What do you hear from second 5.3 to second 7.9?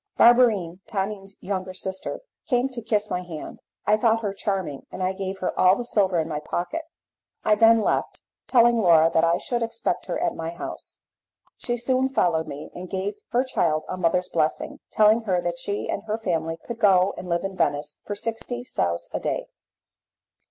her all the silver in my pocket. I then